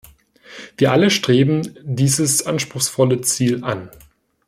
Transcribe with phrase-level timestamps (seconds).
[0.77, 3.91] Wir alle streben dieses anspruchsvolle Ziel an.